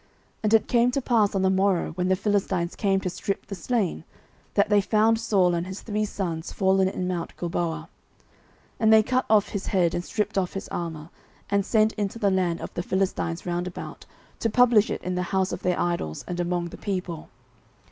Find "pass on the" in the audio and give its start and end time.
1.03-1.49